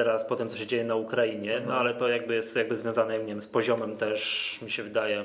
[0.01, 3.19] Teraz po tym, co się dzieje na Ukrainie, no ale to jakby jest jakby związane
[3.19, 5.25] nie wiem, z poziomem też, mi się wydaje,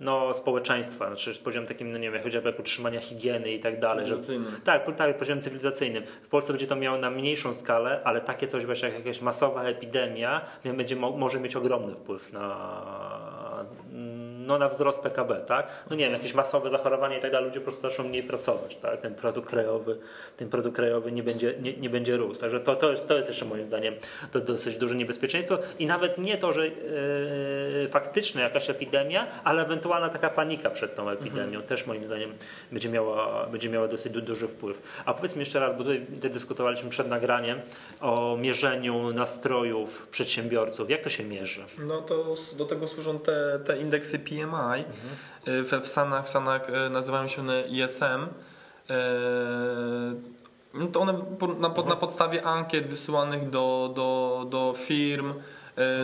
[0.00, 3.80] no, społeczeństwa, znaczy z poziomem takim, no nie wiem, chociażby jak utrzymania higieny i tak
[3.80, 4.06] dalej.
[4.06, 4.60] Że, Cywilizacyjnym.
[4.64, 6.02] tak, tak, poziomem cywilizacyjnym.
[6.22, 9.62] W Polsce będzie to miało na mniejszą skalę, ale takie coś właśnie jak jakaś masowa
[9.64, 12.46] epidemia będzie, mo- może mieć ogromny wpływ na,
[14.46, 15.68] no, na wzrost PKB, tak?
[15.90, 18.76] No nie wiem, jakieś masowe zachorowania i tak dalej, ludzie po prostu zaczną mniej pracować,
[18.76, 19.00] tak?
[19.00, 19.98] Ten produkt krajowy,
[20.36, 22.40] ten produkt krajowy nie będzie, nie, nie będzie rósł.
[22.40, 23.94] Także to, to, jest, to jest jeszcze moim zdaniem
[24.32, 26.74] to dosyć duże niebezpieczeństwo i nawet nie to, że yy,
[27.90, 32.32] faktycznie jakaś epidemia, ale ewentualna taka panika przed tą epidemią też moim zdaniem
[32.72, 35.02] będzie miała, będzie miała dosyć du, duży wpływ.
[35.04, 37.60] A powiedz mi jeszcze raz, bo tutaj, dyskutowaliśmy przed nagraniem
[38.00, 40.90] o mierzeniu nastrojów przedsiębiorców.
[40.90, 41.64] Jak to się mierzy?
[41.78, 44.84] No to do tego służą te, te indeksy PMI.
[45.48, 48.22] Y, We, w Stanach, w Stanach y, nazywają się one ISM.
[48.90, 50.36] Y,
[50.74, 51.12] No to one
[51.58, 55.34] na, na podstawie ankiet wysyłanych do, do, do firm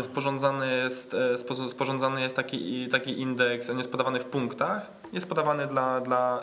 [0.02, 4.86] sporządzany jest, spo- sporządzany jest taki, taki indeks, on jest podawany w punktach.
[5.12, 6.42] Jest podawany dla, dla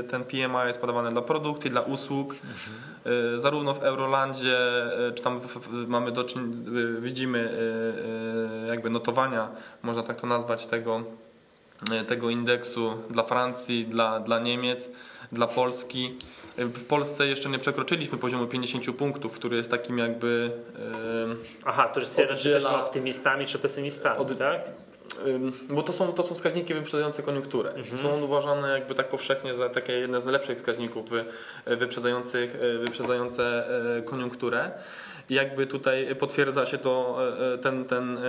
[0.00, 2.34] y, ten PMI jest podawany dla produktów, dla usług.
[3.36, 4.58] Zarówno w Eurolandzie,
[5.14, 5.40] czy tam
[5.86, 6.24] mamy do
[7.00, 7.58] widzimy
[8.68, 9.48] jakby notowania,
[9.82, 11.02] można tak to nazwać, tego,
[12.08, 14.90] tego indeksu dla Francji, dla, dla Niemiec,
[15.32, 16.18] dla Polski.
[16.56, 20.50] W Polsce jeszcze nie przekroczyliśmy poziomu 50 punktów, który jest takim jakby
[21.64, 24.60] Aha, to stwierdza, czy Oddziela- jesteśmy optymistami, czy pesymistami, Od- tak?
[25.70, 27.72] Bo to są, to są wskaźniki wyprzedzające koniunkturę.
[28.02, 31.24] Są uważane jakby tak powszechnie za takie jedne z najlepszych wskaźników wy,
[31.66, 33.64] wyprzedzających, wyprzedzające
[33.98, 34.70] y, koniunkturę.
[35.30, 37.18] Jakby tutaj potwierdza się to
[37.52, 38.20] y, y, ten, ten y,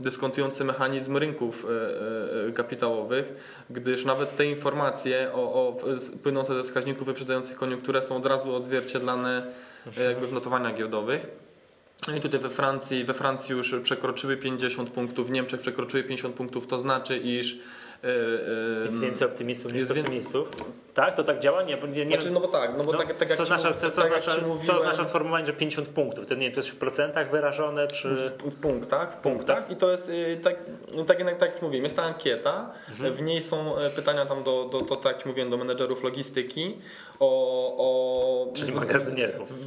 [0.00, 1.66] dyskontujący mechanizm rynków
[2.54, 3.32] kapitałowych,
[3.70, 5.76] gdyż nawet te informacje o, o,
[6.22, 9.46] płynące ze wskaźników wyprzedzających koniunkturę są od razu odzwierciedlane
[9.98, 11.26] y, jakby w notowaniach giełdowych.
[12.08, 16.34] No I tutaj we Francji, we Francji już przekroczyły 50 punktów, w Niemczech przekroczyły 50
[16.34, 17.58] punktów, to znaczy, iż
[18.84, 20.48] Jest więcej optymistów niż jest więcej- pesymistów.
[20.94, 21.14] Tak?
[21.14, 21.62] To tak działa?
[21.62, 23.72] Nie, nie, nie znaczy, no bo tak, no bo no, tak, tak jak co, oznacza,
[23.74, 26.26] co, co, tak jak oznacza, ci co mówiłem, oznacza sformułowanie, że 50 punktów?
[26.26, 28.08] To nie wiem, to jest w procentach wyrażone, czy...
[28.14, 30.56] w, w punktach, w punktach i to jest yy, tak,
[30.96, 33.14] no tak, jak, tak jak mówiłem, jest ta ankieta, Mhm.
[33.14, 36.78] w niej są e, pytania tam do, do, do tak jak mówiłem, do menedżerów logistyki,
[37.20, 37.74] o...
[37.78, 39.48] o Czyli magazynierów.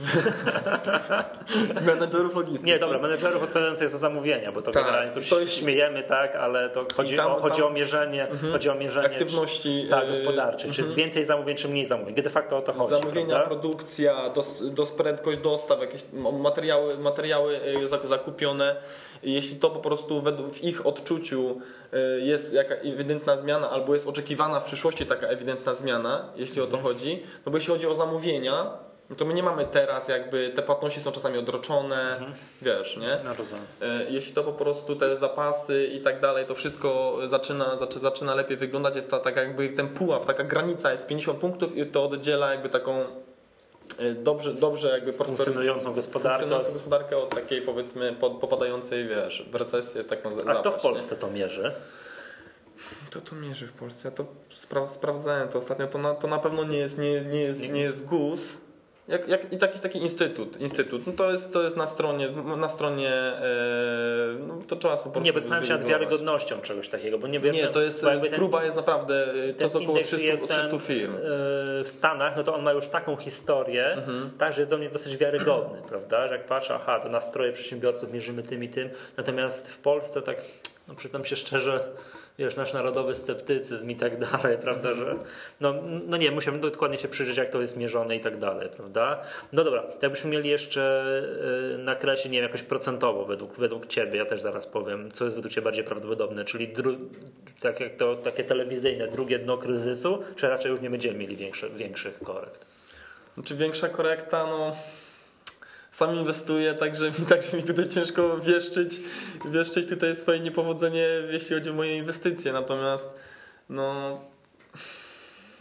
[1.85, 2.65] menedżerów logistyki.
[2.65, 6.03] Nie, dobra, menedżerów odpowiadających za zamówienia, bo to Tak, generalnie to, to się jest- śmiejemy,
[6.03, 10.03] tak, ale to chodzi, tam- o, chodzi tam- o mierzenie, chodzi o mierzenie Aktywności, tak,
[10.03, 10.71] yy, gospodarczej.
[10.71, 12.15] Czy jest więcej więcej zamówień czy mniej zamówień.
[12.15, 12.89] De facto o to chodzi.
[12.89, 13.45] Zamówienia, prawda?
[13.49, 16.05] produkcja, dos, dos, prędkość dostaw, jakieś
[16.39, 17.59] materiały, materiały
[18.03, 18.75] y, zakupione.
[19.23, 21.61] Jeśli to po prostu w ich odczuciu
[21.93, 26.67] y, jest jaka ewidentna zmiana, albo jest oczekiwana w przyszłości taka ewidentna zmiana, jeśli o
[26.67, 26.83] to Mhm.
[26.83, 30.61] chodzi, no bo jeśli chodzi o zamówienia, no to my nie mamy teraz jakby, te
[30.61, 32.19] płatności są czasami odroczone,
[32.61, 33.17] wiesz, nie?
[33.25, 33.65] No rozumiem.
[33.81, 38.35] E, Jeśli to po prostu te zapasy i tak dalej, to wszystko zaczyna, zaczy, zaczyna
[38.35, 42.03] lepiej wyglądać, jest ta, tak jakby ten pułap, taka granica jest 50 punktów i to
[42.03, 42.99] oddziela jakby taką
[43.99, 46.37] e, dobrze, dobrze jakby Funkcjonującą gospodarkę.
[46.39, 51.15] funkcjonującą gospodarkę od takiej powiedzmy popadającej, wiesz, w recesję, w taką A kto w Polsce
[51.15, 51.61] to mierzy?
[51.63, 51.71] Nie?
[53.09, 54.07] Kto to mierzy w Polsce?
[54.09, 57.41] Ja to spra- sprawdzałem to ostatnio, to na, to na pewno nie jest, nie, nie
[57.41, 58.39] jest, nie jest GUS.
[59.07, 61.07] Jak, jak, I taki, taki instytut, instytut.
[61.07, 63.41] No to, jest, to jest na stronie, na stronie e,
[64.47, 67.39] no to trzeba po prostu Nie, bo zastanawiam się nad wiarygodnością czegoś takiego, bo nie
[67.39, 67.55] wiem.
[67.55, 70.79] Nie, to jest, ten- próba jest naprawdę, e, to jest około indeks 300, ISM, 300
[70.79, 71.15] firm.
[71.15, 71.19] e,
[71.83, 74.31] w Stanach, no to on ma już taką historię, Mhm.
[74.37, 76.27] tak, że jest do mnie dosyć wiarygodny, prawda?
[76.27, 80.41] Że jak patrzę, aha, to nastroje przedsiębiorców mierzymy tym i tym, natomiast w Polsce tak,
[80.87, 81.79] no przyznam się szczerze,
[82.39, 85.15] wiesz, nasz narodowy sceptycyzm i tak dalej, prawda, że
[85.61, 85.73] no,
[86.07, 89.21] no nie, musimy dokładnie się przyjrzeć, jak to jest mierzone i tak dalej, prawda?
[89.53, 91.13] No dobra, jakbyśmy mieli jeszcze
[91.73, 95.37] e, nakreślić, nie wiem, jakoś procentowo według, według Ciebie, ja też zaraz powiem, co jest
[95.37, 96.73] według Ciebie bardziej prawdopodobne, czyli
[97.59, 101.69] tak jak to takie telewizyjne, drugie dno kryzysu, czy raczej już nie będziemy mieli większe,
[101.69, 102.65] większych korekt?
[103.45, 104.45] Czy większa korekta?
[104.45, 104.75] No,
[105.97, 108.99] sam inwestuję, także mi, także mi tutaj ciężko wieszczyć,
[109.45, 112.53] wieszczyć tutaj swoje niepowodzenie, jeśli chodzi o moje inwestycje.
[112.53, 113.19] Natomiast
[113.69, 114.19] no,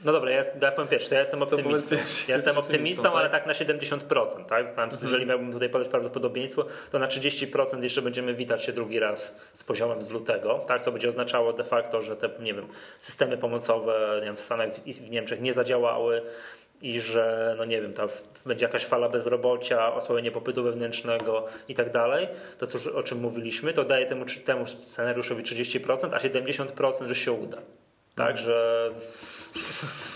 [0.04, 1.96] No dobra, ja, ja powiem pierwszy, ja jestem optymistą.
[1.96, 3.44] ja jestem optymistą, optymistą, ale tak?
[3.44, 4.44] tak na 70%.
[4.44, 4.66] Tak?
[4.66, 9.00] Zastanawiam się, Jeżeli miałbym tutaj podać prawdopodobieństwo, to na 30% jeszcze będziemy witać się drugi
[9.00, 10.82] raz z poziomem z lutego, tak?
[10.82, 12.66] co będzie oznaczało de facto, że te nie wiem,
[12.98, 16.22] systemy pomocowe nie wiem, w Stanach i w Niemczech nie zadziałały
[16.82, 18.06] i że, no nie wiem, ta
[18.46, 23.72] będzie jakaś fala bezrobocia, osłabienie popytu wewnętrznego i tak dalej, to cóż, o czym mówiliśmy,
[23.72, 27.58] to daje temu, temu scenariuszowi 30%, a 70%, że się uda.
[28.14, 28.90] Tak, że,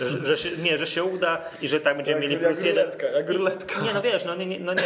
[0.00, 2.84] że, że się, nie, że się uda i że tak będziemy mieli plus jeden.
[2.84, 3.80] ruletka, jak ruletka.
[3.80, 4.82] Nie, no wiesz, no nie, nie, no nie,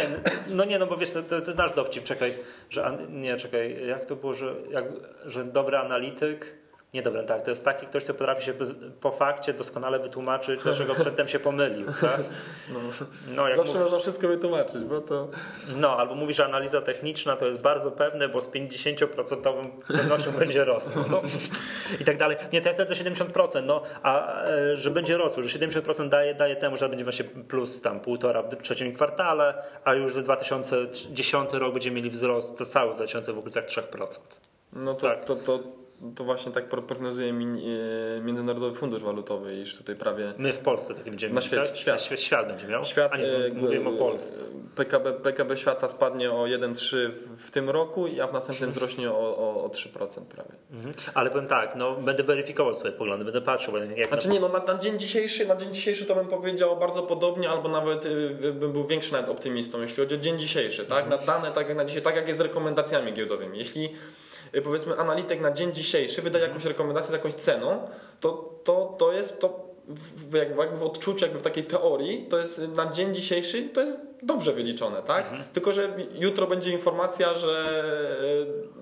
[0.49, 2.33] no nie, no bo wiesz, to, to, to nasz dowcip, czekaj,
[2.69, 4.85] że, nie, czekaj, jak to było, że, jak,
[5.25, 6.53] że dobry analityk,
[6.95, 8.53] nie dobra, tak, to jest taki ktoś, kto potrafi się
[9.01, 12.21] po fakcie doskonale wytłumaczyć, dlaczego przedtem się pomylił, tak?
[13.35, 15.27] No, jak Zawsze można wszystko wytłumaczyć, bo to...
[15.75, 20.65] no, albo mówi, że analiza techniczna to jest bardzo pewne, bo z 50% pewnością będzie
[20.65, 21.03] rosło.
[21.09, 21.21] No.
[22.01, 22.37] I tak dalej.
[22.53, 26.55] Nie, to ja wtedy 70%, no, a e, że będzie rosło, że 70% daje, daje
[26.55, 31.73] temu, że będzie właśnie plus tam półtora w trzecim kwartale, a już za 2010 rok
[31.73, 33.81] będziemy mieli wzrost to cały 2000 w okolicach 3%.
[34.73, 35.25] No to, Tak.
[35.25, 35.84] to, to, to
[36.19, 41.09] właśnie tak pro- prognozuje e, Międzynarodowy Fundusz Walutowy, iż tutaj prawie My w Polsce takie
[41.09, 41.77] będziemy Na świecie, tak?
[41.77, 42.01] świat.
[42.01, 42.85] Świat, świat będzie miał?
[42.85, 44.41] Świat, A nie, e, mówimy o e, Polsce.
[44.75, 49.63] PKB, PKB świata spadnie o 1,3 w, tym roku, a w następnym wzrośnie o, o,
[49.63, 50.51] o 3% prawie.
[50.71, 50.93] Mhm.
[51.13, 54.49] Ale powiem tak, no, będę weryfikował swoje poglądy, będę patrzył, będę jak Znaczy nie, no
[54.49, 58.53] na, na dzień dzisiejszy, na dzień dzisiejszy to bym powiedział bardzo podobnie, albo nawet y,
[58.53, 61.09] bym był większy nawet optymistą, jeśli chodzi o dzień dzisiejszy, tak?
[61.09, 63.57] Na dane tak jak na dzisiaj, tak jak jest z rekomendacjami giełdowymi.
[63.59, 63.89] Jeśli y,
[64.61, 67.87] powiedzmy analityk na dzień dzisiejszy wydaje jakąś rekomendację z jakąś ceną,
[68.19, 72.61] to, to, to jest to w, jakby w odczuciu, jakby w takiej teorii, to jest
[72.75, 75.29] na dzień dzisiejszy, to jest dobrze wyliczone, tak?
[75.53, 77.83] Tylko, że jutro będzie informacja, że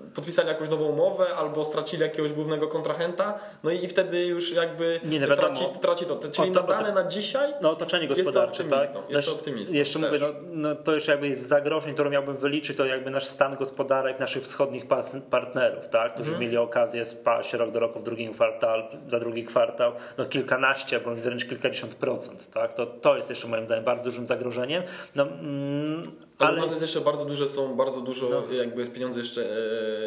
[0.00, 5.00] e, podpisali jakąś nową umowę albo stracili jakiegoś głównego kontrahenta, no i wtedy już jakby
[5.04, 5.48] Nie, no wiadomo.
[5.48, 6.16] traci, traci to.
[6.32, 8.90] Czyli O, to- na dane na dzisiaj No otoczenie Jest to gospodarcze, tak?
[9.08, 10.10] jest to optymistą Jeszcze też.
[10.12, 13.56] mówię, no, no to już jakby z zagrożeń, które miałbym wyliczyć, to jakby nasz stan
[13.56, 16.14] gospodarek naszych wschodnich par- partnerów, tak?
[16.14, 16.42] Którzy Mhm.
[16.42, 21.20] mieli okazję spaść rok do roku w drugim kwartał, za drugi kwartał, no kilkanaście, bądź
[21.20, 22.74] wręcz kilkadziesiąt procent, tak?
[22.74, 24.82] To, to jest jeszcze moim zdaniem bardzo dużym zagrożeniem.
[25.14, 28.54] No, mm, Ale u nas jest jeszcze bardzo duże, są bardzo dużo, No.
[28.54, 29.42] jakby jest pieniądze jeszcze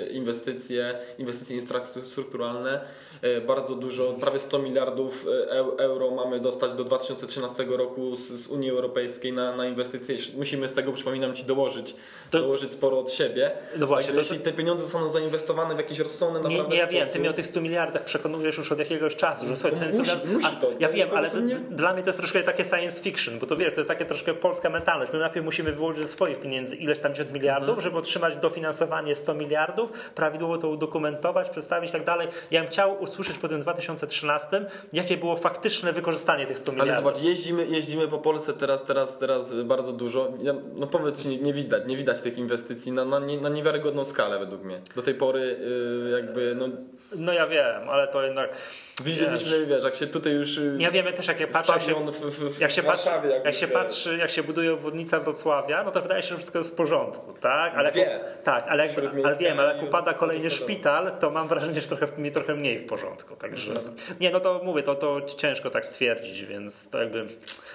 [0.03, 2.79] e, inwestycje, inwestycje infrastrukturalne,
[3.21, 8.27] e, bardzo dużo, prawie 100 miliardów e, eu- euro mamy dostać do 2013 roku z,
[8.31, 10.15] z Unii Europejskiej na, na inwestycje.
[10.37, 11.95] Musimy z tego, przypominam Ci, dołożyć,
[12.31, 13.51] To- dołożyć sporo od siebie.
[13.77, 16.81] No właśnie, Także to- jeśli te pieniądze zostaną zainwestowane w jakieś rozsądne Nie, naprawdę nie,
[16.81, 19.55] ja wiem, ty sposób, mnie o tych 100 miliardach przekonujesz już od jakiegoś czasu, że
[19.57, 20.71] słuchaj, musi- musi to.
[20.79, 23.73] Ja wiem, ale nie- dla mnie to jest troszkę takie science fiction, bo to wiesz,
[23.73, 25.13] to jest takie troszkę polska mentalność.
[25.13, 27.81] My najpierw musimy wyłożyć ze swoich pieniędzy ileś tam 10 miliardów, Mhm.
[27.83, 32.27] żeby otrzymać dofinansowanie 100 miliardów, prawidłowo to udokumentować, przedstawić i tak dalej.
[32.51, 37.03] Ja bym chciał usłyszeć po tym 2013, jakie było faktyczne wykorzystanie tych 100 Ale miliardów.
[37.05, 40.31] zobacz, jeździmy, jeździmy po Polsce teraz, teraz, teraz bardzo dużo.
[40.77, 44.63] No powiedz, nie, nie widać, nie widać tych inwestycji na, na, na niewiarygodną skalę według
[44.63, 44.81] mnie.
[44.95, 46.67] Do tej pory y, jakby no,
[47.15, 48.57] No ja wiem, ale to jednak...
[49.03, 50.57] Widzieliśmy, wiesz, jak się tutaj już...
[50.57, 53.09] y, Ja wiemy też, jak ja patrzę, jak się, w, w, jak się, patrzy,
[53.45, 56.71] jak się patrzy, jak się buduje obwodnica Wrocławia, no to wydaje się, że wszystko jest
[56.71, 57.73] w porządku, tak?
[57.75, 58.01] Ale Dwie.
[58.01, 61.87] jak, tak, ale, jak, ale wiem, ale jak upada kolejny szpital, to mam wrażenie, że
[61.87, 63.73] trochę, mi trochę mniej w porządku, także...
[64.19, 67.25] Nie, no to mówię, to, to ciężko tak stwierdzić, więc to jakby...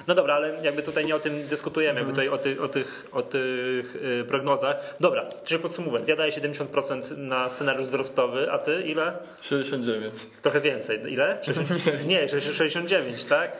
[0.07, 3.07] No dobra, ale jakby tutaj nie o tym dyskutujemy, jakby tutaj o, ty, o tych,
[3.13, 4.97] o tych yy, prognozach.
[5.01, 9.13] Dobra, czyli podsumowując, ja daję 70% na scenariusz wzrostowy, a ty ile?
[9.43, 10.15] 69.
[10.43, 11.12] Trochę więcej.
[11.13, 11.39] Ile?
[11.43, 11.83] 60?
[12.07, 13.53] Nie, 69, tak?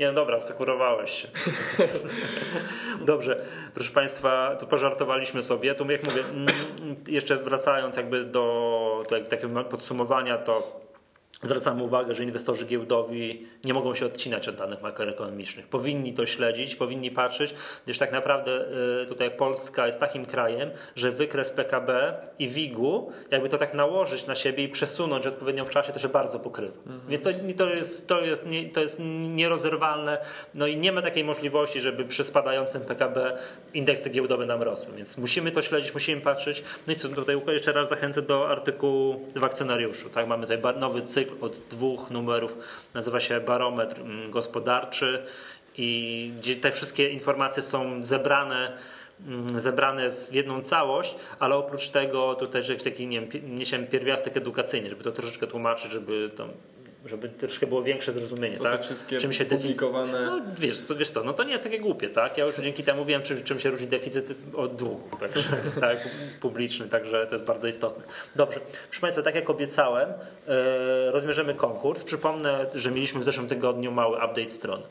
[0.00, 1.28] Nie, no dobra, sekurowałeś się.
[3.12, 3.36] Dobrze,
[3.74, 5.74] proszę Państwa, to pożartowaliśmy sobie.
[5.74, 6.46] Tu jak mówię, mm,
[7.08, 10.80] jeszcze wracając jakby do, takiego podsumowania, to
[11.42, 15.66] zwracamy uwagę, że inwestorzy giełdowi nie mogą się odcinać od danych makroekonomicznych.
[15.66, 18.64] Powinni to śledzić, powinni patrzeć, gdyż tak naprawdę
[19.02, 24.26] y, tutaj Polska jest takim krajem, że wykres PKB i WIG-u, jakby to tak nałożyć
[24.26, 26.76] na siebie i przesunąć odpowiednio w czasie, to się bardzo pokrywa.
[27.08, 29.00] Więc to, to, jest, to, jest, nie, to jest
[29.34, 30.18] nierozerwalne,
[30.54, 33.38] no i nie ma takiej możliwości, żeby przy spadającym PKB
[33.74, 34.94] indeksy giełdowe nam rosły.
[34.96, 36.62] Więc musimy to śledzić, musimy patrzeć.
[36.86, 40.10] No i co tutaj jeszcze raz zachęcę do artykułu w akcjonariuszu.
[40.10, 40.26] Tak?
[40.28, 42.56] Mamy tutaj nowy cykl od dwóch numerów,
[42.94, 45.22] nazywa się Barometr mm, Gospodarczy
[45.76, 48.78] i gdzie te wszystkie informacje są zebrane
[49.26, 53.20] mm, zebrane w jedną całość, ale oprócz tego też jakiś taki nie
[53.64, 56.48] wiem, pierwiastek edukacyjny, żeby to troszeczkę tłumaczyć, żeby to
[57.06, 58.72] żeby troszkę było większe zrozumienie, Co tak?
[58.72, 61.62] te wszystkie Czym się deficyt- publikowane- No wiesz co, wiesz co, no to nie jest
[61.64, 62.38] takie głupie, tak?
[62.38, 65.30] Ja już dzięki temu wiem, czym, czym się różni deficyt od długu, tak,
[65.80, 66.08] tak,
[66.40, 68.04] publiczny, także to jest bardzo istotne.
[68.36, 70.08] Dobrze, proszę Państwa, tak jak obiecałem,
[71.12, 72.04] rozmierzymy konkurs.
[72.04, 74.82] Przypomnę, że mieliśmy w zeszłym tygodniu mały update strony.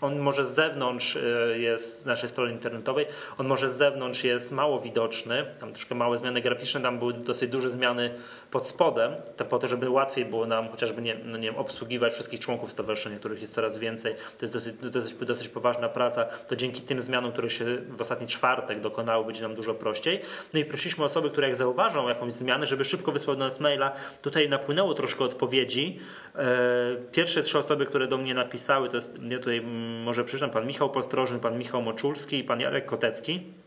[0.00, 3.06] On może z zewnątrz e, jest z naszej strony internetowej,
[3.38, 7.50] on może z zewnątrz jest mało widoczny, tam troszkę małe zmiany graficzne, tam były dosyć
[7.50, 8.10] duże zmiany
[8.50, 12.12] pod spodem, to po to, żeby łatwiej było nam chociażby nie, no nie wiem, obsługiwać
[12.12, 14.14] wszystkich członków stowarzyszenia, których jest coraz więcej.
[14.14, 16.24] To jest dosyć, dosyć, dosyć poważna praca.
[16.24, 20.20] To dzięki tym zmianom, które się w ostatni czwartek dokonały, będzie nam dużo prościej.
[20.54, 23.92] No i prosiliśmy osoby, które jak zauważą jakąś zmianę, żeby szybko wysłały do nas maila.
[24.22, 25.98] Tutaj napłynęło troszkę odpowiedzi.
[26.34, 30.50] E, Pierwsze trzy osoby, które do mnie napisały, to jest, ja tutaj mm, może przeczytam,
[30.50, 33.63] pan Michał Postrożny, pan Michał Moczulski i pan Jarek Kotecki.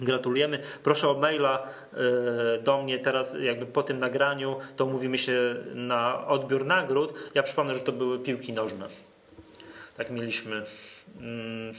[0.00, 0.58] Gratulujemy.
[0.82, 6.26] Proszę o maila e, do mnie teraz, jakby po tym nagraniu, to umówimy się na
[6.26, 7.14] odbiór nagród.
[7.34, 8.88] Ja przypomnę, że to były piłki nożne.
[9.96, 10.62] Tak mieliśmy.
[11.20, 11.74] mm,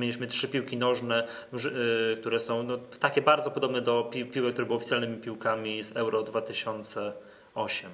[0.00, 4.66] Mieliśmy trzy piłki nożne, e, które są no, takie bardzo podobne do pi piłek, które
[4.66, 7.90] były oficjalnymi piłkami z Euro 2008.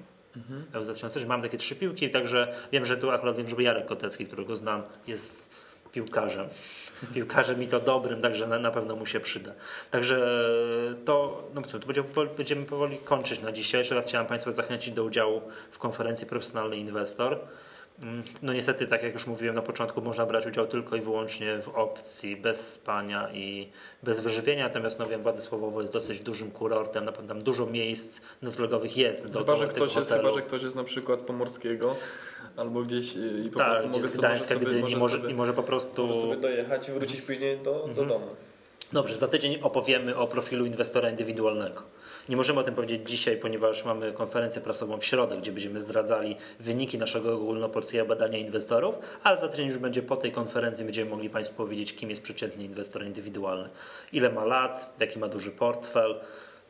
[0.72, 1.26] Euro 2006.
[1.26, 4.82] Mam takie trzy piłki, także wiem, że tu akurat wiem, że Jarek Kotecki, którego znam,
[5.06, 5.48] jest
[5.92, 6.48] piłkarzem.
[7.06, 9.52] Piłkarzem i to dobrym, także na, na pewno mu się przyda.
[9.90, 10.26] Także
[11.04, 12.04] to, no co, to będzie,
[12.36, 13.80] będziemy powoli kończyć na dzisiaj.
[13.80, 17.38] Jeszcze raz chciałem Państwa zachęcić do udziału w konferencji Profesjonalny Inwestor.
[18.02, 21.58] Mm, No niestety, tak jak już mówiłem na początku, można brać udział tylko i wyłącznie
[21.62, 23.68] w opcji bez spania i
[24.02, 28.20] bez wyżywienia, natomiast no wiem, Władysławowo jest dosyć dużym kurortem, na pewno tam dużo miejsc
[28.42, 29.22] noclegowych jest.
[29.22, 31.96] Chyba, dookoła że ktoś jest, chyba, że ktoś jest na przykład z Pomorskiego
[32.56, 35.16] albo gdzieś i po tak, prostu mogę z sobie, może Gdańska, sobie, Gdyni, może może,
[35.16, 36.06] sobie, i może po prostu...
[36.06, 37.94] może sobie dojechać i wrócić później do, Mhm.
[37.94, 38.26] do domu.
[38.94, 41.82] Dobrze, za tydzień opowiemy o profilu inwestora indywidualnego.
[42.28, 46.36] Nie możemy o tym powiedzieć dzisiaj, ponieważ mamy konferencję prasową w środę, gdzie będziemy zdradzali
[46.60, 51.30] wyniki naszego ogólnopolskiego badania inwestorów, ale za tydzień już będzie po tej konferencji będziemy mogli
[51.30, 53.68] Państwu powiedzieć, kim jest przeciętny inwestor indywidualny.
[54.12, 56.20] Ile ma lat, jaki ma duży portfel,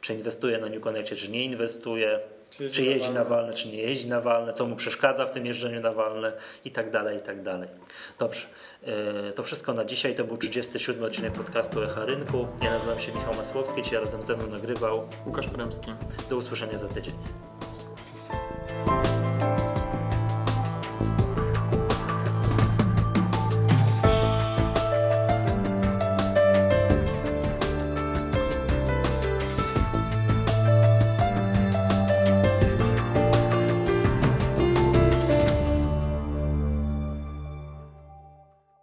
[0.00, 2.20] czy inwestuje na New Connectie, czy nie inwestuje,
[2.56, 3.36] Czy jeździ czy na jeździ na walne.
[3.36, 6.32] walne, czy nie jeździ na walne, co mu przeszkadza w tym jeżdżeniu na walne
[6.64, 7.68] i tak dalej, i tak dalej.
[8.18, 8.46] Dobrze,
[8.82, 10.14] e, to wszystko na dzisiaj.
[10.14, 12.48] To był 37 odcinek podcastu Echa Rynku.
[12.62, 15.08] Ja nazywam się Michał Masłowski, dzisiaj razem ze mną nagrywał.
[15.26, 15.92] Łukasz Premski.
[16.30, 17.14] Do usłyszenia za tydzień.